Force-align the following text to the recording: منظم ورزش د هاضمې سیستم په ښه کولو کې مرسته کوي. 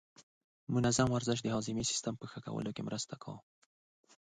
منظم 0.73 1.07
ورزش 1.15 1.39
د 1.43 1.47
هاضمې 1.55 1.83
سیستم 1.91 2.13
په 2.17 2.25
ښه 2.31 2.39
کولو 2.45 2.71
کې 2.75 2.85
مرسته 2.87 3.13
کوي. 3.23 3.39